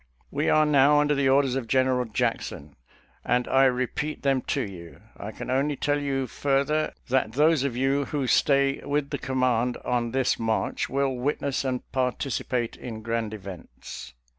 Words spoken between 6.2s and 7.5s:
further, that